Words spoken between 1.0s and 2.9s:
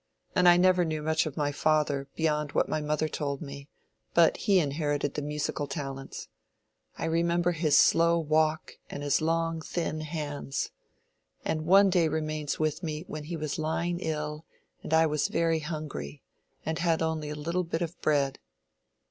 much of my father, beyond what my